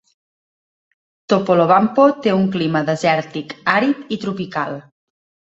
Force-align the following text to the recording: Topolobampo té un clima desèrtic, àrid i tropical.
Topolobampo 1.33 2.07
té 2.27 2.33
un 2.37 2.49
clima 2.57 2.83
desèrtic, 2.89 3.55
àrid 3.77 4.13
i 4.17 4.23
tropical. 4.25 4.79